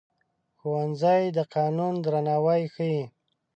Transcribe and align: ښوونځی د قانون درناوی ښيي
ښوونځی 0.59 1.23
د 1.37 1.39
قانون 1.53 1.93
درناوی 2.05 2.63
ښيي 2.73 3.01